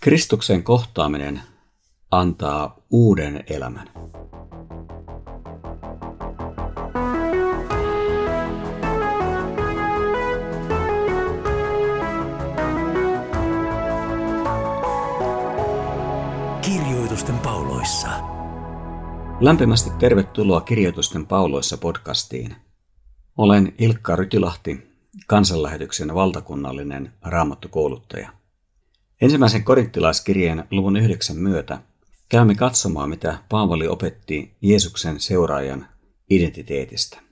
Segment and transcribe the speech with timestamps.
[0.00, 1.40] Kristuksen kohtaaminen
[2.10, 3.90] antaa uuden elämän.
[16.62, 18.08] Kirjoitusten pauloissa.
[19.40, 22.56] Lämpimästi tervetuloa Kirjoitusten pauloissa podcastiin.
[23.36, 24.78] Olen Ilkka Rytilahti,
[25.26, 28.39] kansanlähetyksen valtakunnallinen raamattukouluttaja.
[29.20, 31.82] Ensimmäisen korinttilaiskirjeen luvun yhdeksän myötä
[32.28, 35.88] käymme katsomaan, mitä Paavali opetti Jeesuksen seuraajan
[36.30, 37.22] identiteetistä.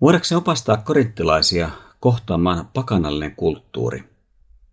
[0.00, 1.70] Voidaanko opastaa korinttilaisia
[2.00, 4.04] kohtaamaan pakanallinen kulttuuri?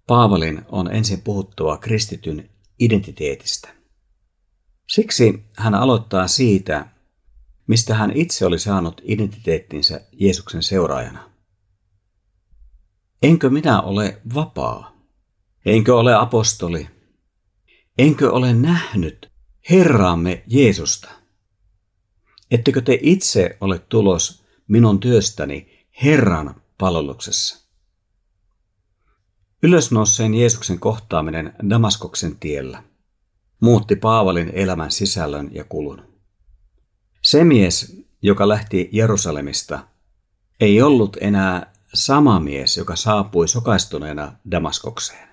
[0.08, 2.50] Paavalin on ensin puhuttua kristityn
[2.80, 3.70] identiteetistä.
[4.90, 6.86] Siksi hän aloittaa siitä,
[7.68, 11.35] mistä hän itse oli saanut identiteettinsä Jeesuksen seuraajana.
[13.22, 14.96] Enkö minä ole vapaa?
[15.66, 16.88] Enkö ole apostoli?
[17.98, 19.32] Enkö ole nähnyt
[19.70, 21.10] Herraamme Jeesusta?
[22.52, 27.66] Ettekö te itse ole tulos minun työstäni Herran palveluksessa?
[29.64, 32.84] Ylösnouseen Jeesuksen kohtaaminen Damaskoksen tiellä
[33.60, 36.02] muutti Paavalin elämän sisällön ja kulun.
[37.22, 39.88] Se mies, joka lähti Jerusalemista,
[40.60, 45.30] ei ollut enää sama mies, joka saapui sokaistuneena Damaskokseen.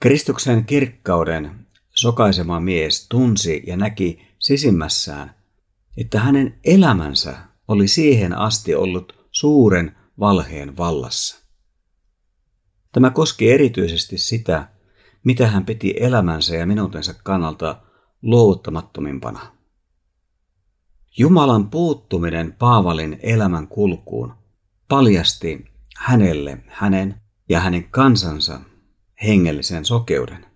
[0.00, 5.34] Kristuksen kirkkauden sokaisema mies tunsi ja näki sisimmässään,
[5.96, 7.36] että hänen elämänsä
[7.68, 11.44] oli siihen asti ollut suuren valheen vallassa.
[12.92, 14.68] Tämä koski erityisesti sitä,
[15.24, 17.82] mitä hän piti elämänsä ja minuutensa kannalta
[18.22, 19.40] luovuttamattomimpana.
[21.16, 24.39] Jumalan puuttuminen Paavalin elämän kulkuun
[24.90, 25.64] paljasti
[25.96, 28.60] hänelle hänen ja hänen kansansa
[29.22, 30.46] hengellisen sokeuden.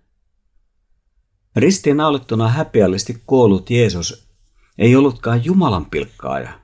[1.55, 4.27] Ristiinnaulittuna häpeällisesti kuollut Jeesus
[4.77, 6.59] ei ollutkaan Jumalan pilkkaaja,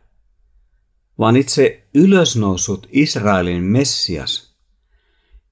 [1.20, 4.56] vaan itse ylösnousut Israelin Messias,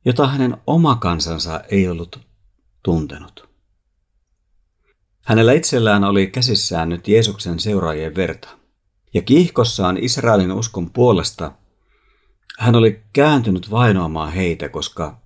[0.05, 2.19] jota hänen oma kansansa ei ollut
[2.83, 3.49] tuntenut.
[5.21, 8.49] Hänellä itsellään oli käsissään nyt Jeesuksen seuraajien verta,
[9.13, 11.51] ja kiihkossaan Israelin uskon puolesta
[12.59, 15.21] hän oli kääntynyt vainoamaan heitä, koska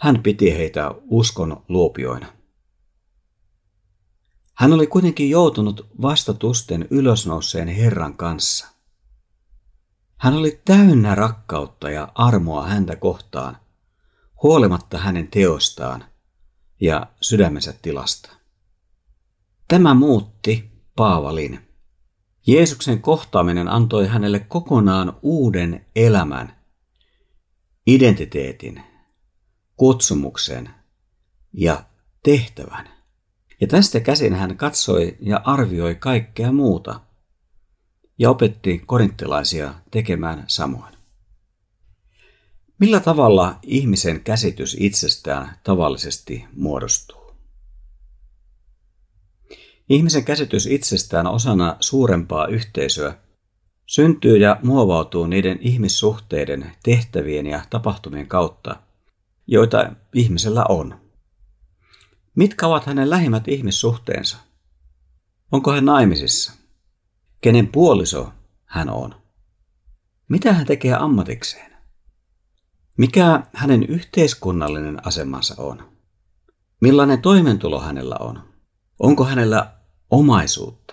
[0.00, 2.26] hän piti heitä uskon luopioina.
[4.54, 8.68] Hän oli kuitenkin joutunut vastatusten ylösnouseen Herran kanssa.
[10.16, 13.56] Hän oli täynnä rakkautta ja armoa häntä kohtaan,
[14.42, 16.04] huolimatta hänen teostaan
[16.80, 18.30] ja sydämensä tilasta.
[19.68, 21.60] Tämä muutti Paavalin.
[22.46, 26.57] Jeesuksen kohtaaminen antoi hänelle kokonaan uuden elämän
[27.88, 28.82] identiteetin,
[29.76, 30.70] kutsumuksen
[31.52, 31.84] ja
[32.22, 32.88] tehtävän.
[33.60, 37.00] Ja tästä käsin hän katsoi ja arvioi kaikkea muuta
[38.18, 40.94] ja opetti korinttilaisia tekemään samoin.
[42.78, 47.32] Millä tavalla ihmisen käsitys itsestään tavallisesti muodostuu?
[49.88, 53.27] Ihmisen käsitys itsestään osana suurempaa yhteisöä
[53.88, 58.76] syntyy ja muovautuu niiden ihmissuhteiden, tehtävien ja tapahtumien kautta,
[59.46, 61.00] joita ihmisellä on.
[62.34, 64.38] Mitkä ovat hänen lähimmät ihmissuhteensa?
[65.52, 66.52] Onko hän naimisissa?
[67.40, 68.32] Kenen puoliso
[68.64, 69.14] hän on?
[70.28, 71.72] Mitä hän tekee ammatikseen?
[72.96, 75.92] Mikä hänen yhteiskunnallinen asemansa on?
[76.80, 78.54] Millainen toimeentulo hänellä on?
[78.98, 79.72] Onko hänellä
[80.10, 80.87] omaisuutta?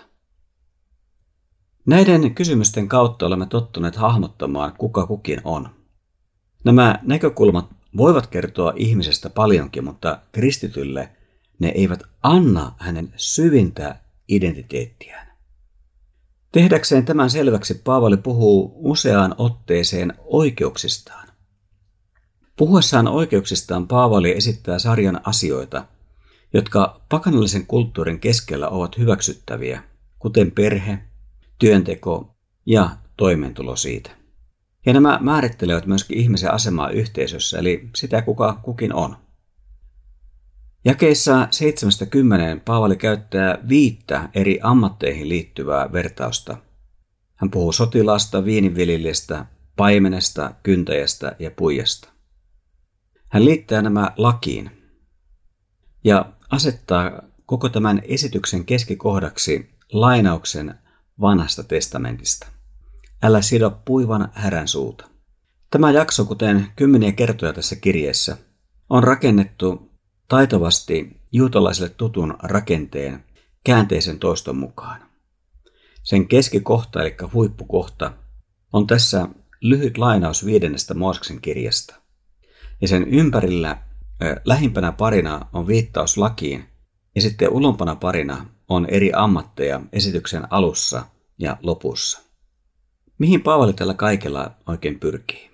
[1.85, 5.69] Näiden kysymysten kautta olemme tottuneet hahmottamaan, kuka kukin on.
[6.63, 11.09] Nämä näkökulmat voivat kertoa ihmisestä paljonkin, mutta kristitylle
[11.59, 15.27] ne eivät anna hänen syvintä identiteettiään.
[16.51, 21.27] Tehdäkseen tämän selväksi Paavali puhuu useaan otteeseen oikeuksistaan.
[22.55, 25.85] Puhuessaan oikeuksistaan Paavali esittää sarjan asioita,
[26.53, 29.83] jotka pakanallisen kulttuurin keskellä ovat hyväksyttäviä,
[30.19, 30.99] kuten perhe,
[31.59, 32.35] työnteko
[32.65, 34.11] ja toimeentulo siitä.
[34.85, 39.17] Ja nämä määrittelevät myöskin ihmisen asemaa yhteisössä, eli sitä kuka kukin on.
[40.85, 46.57] Jakeissa 70 Paavali käyttää viittä eri ammatteihin liittyvää vertausta.
[47.35, 52.09] Hän puhuu sotilaasta, viininviljelijästä, paimenesta, kyntäjästä ja puijasta.
[53.29, 54.71] Hän liittää nämä lakiin
[56.03, 60.75] ja asettaa koko tämän esityksen keskikohdaksi lainauksen
[61.21, 62.47] vanhasta testamentista.
[63.23, 65.09] Älä sido puivan härän suuta.
[65.71, 68.37] Tämä jakso, kuten kymmeniä kertoja tässä kirjeessä,
[68.89, 69.91] on rakennettu
[70.27, 73.23] taitavasti juutalaisille tutun rakenteen
[73.63, 75.01] käänteisen toiston mukaan.
[76.03, 78.13] Sen keskikohta, eli huippukohta,
[78.73, 79.27] on tässä
[79.61, 81.95] lyhyt lainaus viidennestä Mooseksen kirjasta.
[82.81, 83.77] Ja sen ympärillä
[84.45, 86.65] lähimpänä parina on viittaus lakiin,
[87.15, 91.05] ja sitten ulompana parina on eri ammatteja esityksen alussa
[91.39, 92.21] ja lopussa.
[93.17, 95.49] Mihin Paavali tällä kaikella oikein pyrkii?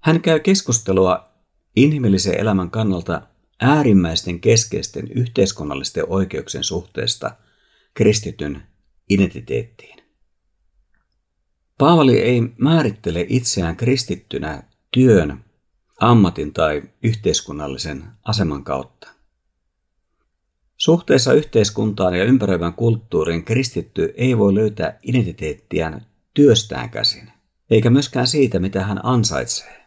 [0.00, 1.28] Hän käy keskustelua
[1.76, 3.22] inhimillisen elämän kannalta
[3.60, 7.36] äärimmäisten keskeisten yhteiskunnallisten oikeuksien suhteesta
[7.94, 8.62] kristityn
[9.10, 9.98] identiteettiin.
[11.78, 15.44] Paavali ei määrittele itseään kristittynä työn,
[16.00, 19.17] ammatin tai yhteiskunnallisen aseman kautta.
[20.88, 27.32] Suhteessa yhteiskuntaan ja ympäröivän kulttuuriin kristitty ei voi löytää identiteettiään työstään käsin,
[27.70, 29.86] eikä myöskään siitä, mitä hän ansaitsee.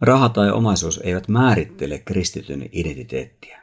[0.00, 3.62] Raha tai omaisuus eivät määrittele kristityn identiteettiä.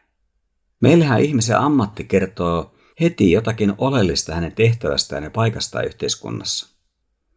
[0.80, 6.68] Meillähän ihmisen ammatti kertoo heti jotakin oleellista hänen tehtävästään ja paikastaan yhteiskunnassa.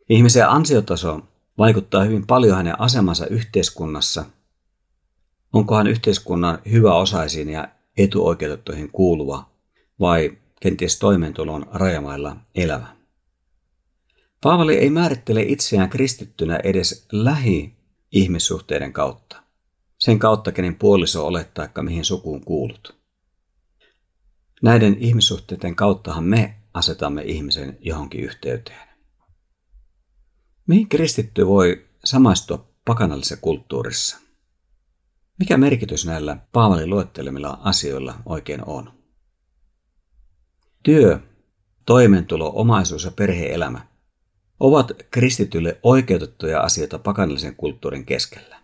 [0.08, 1.20] Ihmisen ansiotaso
[1.58, 4.24] vaikuttaa hyvin paljon hänen asemansa yhteiskunnassa.
[5.52, 9.50] Onko hän yhteiskunnan hyväosaisiin ja etuoikeutettuihin kuuluva
[10.00, 12.86] vai kenties toimeentulon rajamailla elävä.
[14.42, 19.42] Paavali ei määrittele itseään kristittynä edes lähi-ihmissuhteiden kautta.
[19.98, 23.00] Sen kautta, kenen puoliso olet taikka mihin sukuun kuulut.
[24.62, 28.88] Näiden ihmissuhteiden kauttahan me asetamme ihmisen johonkin yhteyteen.
[30.66, 34.29] Mihin kristitty voi samaistua pakanallisessa kulttuurissa?
[35.40, 38.92] Mikä merkitys näillä Paavalin luettelemilla asioilla oikein on?
[40.82, 41.20] Työ,
[41.86, 43.86] toimeentulo, omaisuus ja perheelämä
[44.60, 48.60] ovat kristitylle oikeutettuja asioita pakanallisen kulttuurin keskellä.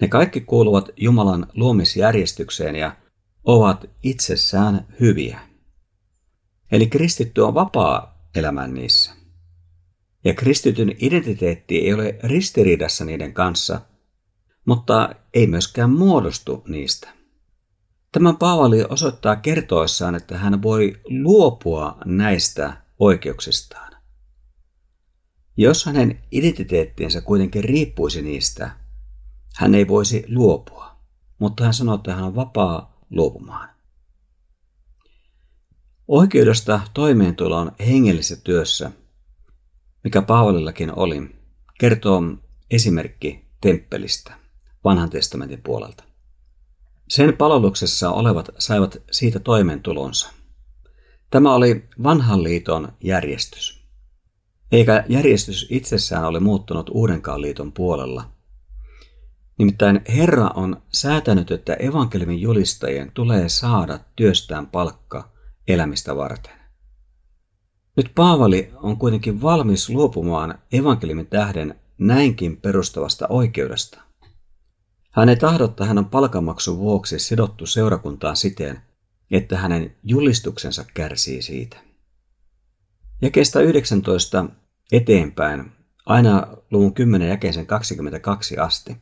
[0.00, 2.96] Ne kaikki kuuluvat Jumalan luomisjärjestykseen ja
[3.44, 5.40] ovat itsessään hyviä.
[6.72, 9.12] Eli kristitty on vapaa elämään niissä.
[10.24, 13.80] Ja kristityn identiteetti ei ole ristiriidassa niiden kanssa,
[14.64, 17.08] mutta ei myöskään muodostu niistä.
[18.12, 23.92] Tämän Paavali osoittaa kertoessaan, että hän voi luopua näistä oikeuksistaan.
[25.56, 28.70] Jos hänen identiteettinsä kuitenkin riippuisi niistä,
[29.56, 30.96] hän ei voisi luopua,
[31.38, 33.68] mutta hän sanoo, että hän on vapaa luopumaan.
[36.08, 38.90] Oikeudesta toimeentuloon hengellisessä työssä,
[40.04, 41.36] mikä Paavalillakin oli,
[41.80, 42.22] kertoo
[42.70, 44.40] esimerkki temppelistä
[44.84, 46.04] vanhan testamentin puolelta.
[47.08, 50.30] Sen palveluksessa olevat saivat siitä toimeentulonsa.
[51.30, 53.84] Tämä oli vanhan liiton järjestys.
[54.72, 58.24] Eikä järjestys itsessään ole muuttunut uudenkaan liiton puolella.
[59.58, 65.30] Nimittäin Herra on säätänyt, että evankeliumin julistajien tulee saada työstään palkka
[65.68, 66.52] elämistä varten.
[67.96, 74.09] Nyt Paavali on kuitenkin valmis luopumaan evankeliumin tähden näinkin perustavasta oikeudesta.
[75.10, 78.82] Hän ei tahdo, että hän on palkanmaksun vuoksi sidottu seurakuntaan siten,
[79.30, 81.76] että hänen julistuksensa kärsii siitä.
[83.22, 84.46] Ja kestä 19
[84.92, 85.72] eteenpäin,
[86.06, 88.96] aina luvun 10 jäkeisen 22 asti.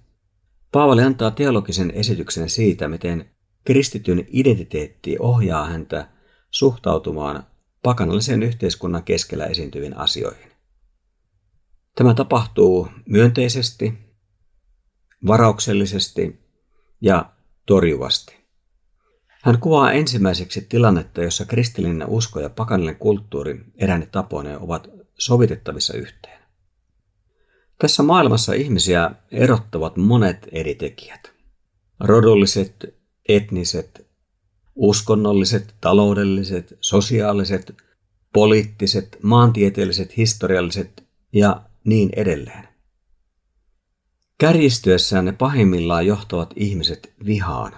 [0.72, 3.30] Paavali antaa teologisen esityksen siitä, miten
[3.64, 6.08] kristityn identiteetti ohjaa häntä
[6.50, 7.46] suhtautumaan
[7.82, 10.52] pakanallisen yhteiskunnan keskellä esiintyviin asioihin.
[11.94, 14.07] Tämä tapahtuu myönteisesti
[15.26, 16.40] varauksellisesti
[17.00, 17.32] ja
[17.66, 18.38] torjuvasti.
[19.42, 26.38] Hän kuvaa ensimmäiseksi tilannetta, jossa kristillinen usko ja pakanallinen kulttuuri eräänne tapoineen ovat sovitettavissa yhteen.
[27.78, 31.32] Tässä maailmassa ihmisiä erottavat monet eri tekijät.
[32.00, 32.94] Rodolliset,
[33.28, 34.06] etniset,
[34.74, 37.76] uskonnolliset, taloudelliset, sosiaaliset,
[38.32, 42.67] poliittiset, maantieteelliset, historialliset ja niin edelleen.
[44.38, 47.72] Kärjistyessään ne pahimmillaan johtavat ihmiset vihaan,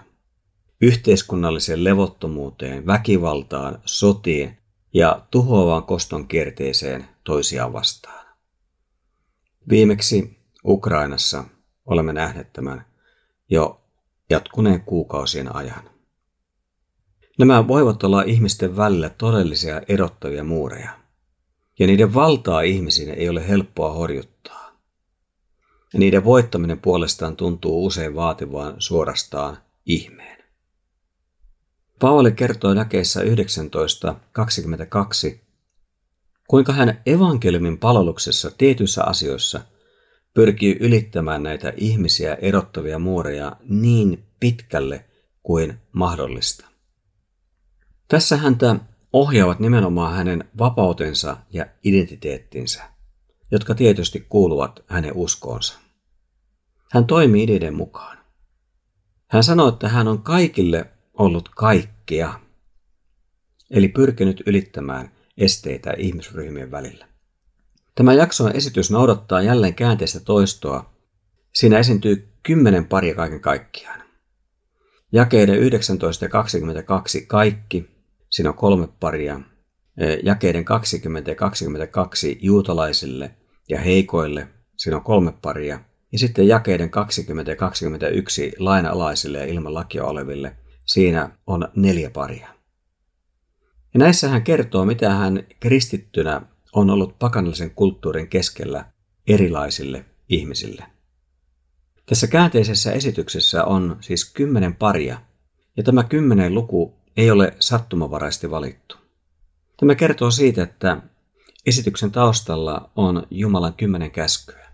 [0.81, 4.59] yhteiskunnalliseen levottomuuteen, väkivaltaan, sotiin
[4.95, 8.27] ja tuhoavaan koston kierteeseen toisiaan vastaan.
[9.69, 11.45] Viimeksi Ukrainassa
[11.87, 12.85] olemme nähneet tämän
[13.51, 13.81] jo
[14.31, 15.91] jatkuneen kuukausien ajan.
[17.39, 20.91] Nämä voivat olla ihmisten välillä todellisia erottavia muureja,
[21.79, 24.60] ja niiden valtaa ihmisiin ei ole helppoa horjuttaa.
[25.93, 30.45] Ja niiden voittaminen puolestaan tuntuu usein vaativaan suorastaan ihmeen.
[32.01, 33.27] Paavali kertoo näkeessä 19.22,
[36.49, 39.61] kuinka hän evankeliumin palveluksessa tietyissä asioissa
[40.35, 45.05] pyrkii ylittämään näitä ihmisiä erottavia muureja niin pitkälle
[45.43, 46.67] kuin mahdollista.
[48.09, 48.77] Tässä häntä
[49.13, 52.83] ohjaavat nimenomaan hänen vapautensa ja identiteettinsä,
[53.51, 55.79] jotka tietysti kuuluvat hänen uskoonsa.
[56.93, 58.19] Hän toimii ideiden mukaan.
[59.29, 62.41] Hän sanoi, että hän on kaikille ollut kaikkea,
[63.71, 67.09] eli pyrkinyt ylittämään esteitä ihmisryhmien välillä.
[67.95, 70.95] Tämä jakson esitys noudattaa jälleen käänteistä toistoa.
[71.53, 74.03] Siinä esiintyy kymmenen paria kaiken kaikkiaan.
[75.13, 77.91] Jakeiden 19 ja 22 kaikki,
[78.31, 79.41] siinä on kolme paria.
[80.23, 83.35] Jakeiden 20 ja 22 juutalaisille
[83.71, 85.81] ja heikoille, siinä on kolme paria.
[86.13, 92.49] Ja sitten jakeiden 20 ja 21 lainalaisille ja ilman lakia oleville, siinä on neljä paria.
[93.95, 98.85] Ja näissä hän kertoo, mitä hän kristittynä on ollut pakanallisen kulttuurin keskellä
[99.27, 100.85] erilaisille ihmisille.
[102.07, 105.19] Tässä käänteisessä esityksessä on siis kymmenen paria,
[105.77, 108.97] ja tämä kymmenen luku ei ole sattumavaraisesti valittu.
[109.77, 111.03] Tämä kertoo siitä, että
[111.67, 114.71] esityksen taustalla on Jumalan kymmenen käskyä.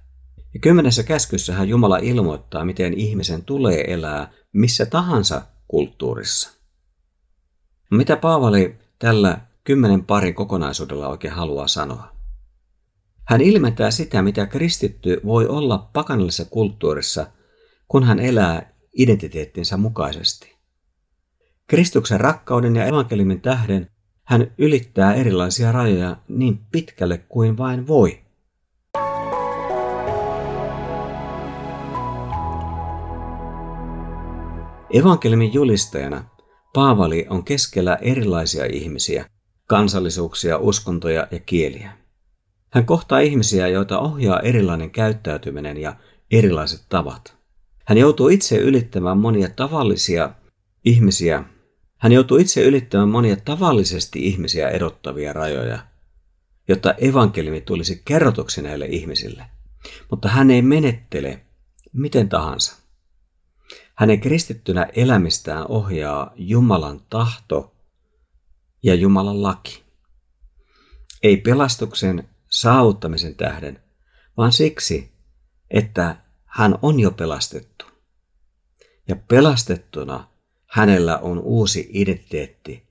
[0.54, 6.50] Ja kymmenessä käskyssähän Jumala ilmoittaa, miten ihmisen tulee elää missä tahansa kulttuurissa.
[7.90, 12.12] Mitä Paavali tällä kymmenen parin kokonaisuudella oikein haluaa sanoa?
[13.24, 17.26] Hän ilmentää sitä, mitä kristitty voi olla pakanallisessa kulttuurissa,
[17.88, 20.56] kun hän elää identiteettinsä mukaisesti.
[21.66, 23.90] Kristuksen rakkauden ja evankeliumin tähden
[24.26, 28.18] hän ylittää erilaisia rajoja niin pitkälle kuin vain voi.
[34.90, 36.24] Evankeliumin julistajana
[36.74, 39.26] Paavali on keskellä erilaisia ihmisiä,
[39.66, 41.92] kansallisuuksia, uskontoja ja kieliä.
[42.70, 45.96] Hän kohtaa ihmisiä, joita ohjaa erilainen käyttäytyminen ja
[46.30, 47.36] erilaiset tavat.
[47.84, 50.30] Hän joutuu itse ylittämään monia tavallisia
[50.84, 51.44] ihmisiä.
[51.98, 55.78] Hän joutuu itse ylittämään monia tavallisesti ihmisiä erottavia rajoja,
[56.68, 59.46] jotta evankeliumi tulisi kerrotuksi näille ihmisille.
[60.10, 61.40] Mutta hän ei menettele
[61.92, 62.76] miten tahansa.
[63.94, 67.74] Hänen kristittynä elämistään ohjaa Jumalan tahto
[68.82, 69.82] ja Jumalan laki.
[71.22, 73.82] Ei pelastuksen saavuttamisen tähden,
[74.36, 75.12] vaan siksi,
[75.70, 77.84] että hän on jo pelastettu.
[79.08, 80.28] Ja pelastettuna
[80.76, 82.82] hänellä on uusi identiteetti,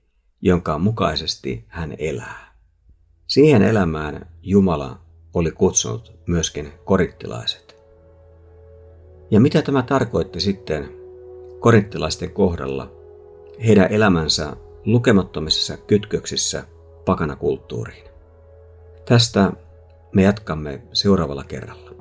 [0.42, 2.54] jonka mukaisesti hän elää.
[3.26, 5.00] Siihen elämään Jumala
[5.34, 7.76] oli kutsunut myöskin korittilaiset.
[9.30, 10.88] Ja mitä tämä tarkoitti sitten
[11.60, 12.92] korinttilaisten kohdalla
[13.66, 16.64] heidän elämänsä lukemattomissa kytköksissä
[17.04, 18.08] pakanakulttuuriin.
[19.04, 19.52] Tästä
[20.12, 21.95] me jatkamme seuraavalla kerralla.